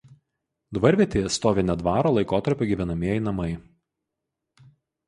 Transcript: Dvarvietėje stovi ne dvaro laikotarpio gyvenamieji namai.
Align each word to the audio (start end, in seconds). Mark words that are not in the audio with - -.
Dvarvietėje 0.77 1.33
stovi 1.35 1.65
ne 1.67 1.75
dvaro 1.83 2.15
laikotarpio 2.17 2.69
gyvenamieji 2.73 3.25
namai. 3.31 3.49